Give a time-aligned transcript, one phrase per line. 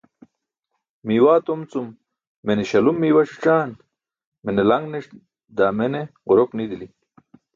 [1.05, 1.87] Miiwaa tom cum
[2.45, 3.69] mene śalum miiwa sićaan,
[4.43, 4.99] mene laṅ ne,
[5.57, 6.87] daa mene ġurok nidili.